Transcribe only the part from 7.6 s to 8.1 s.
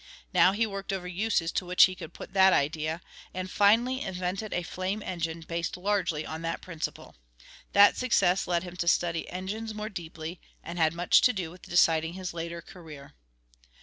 That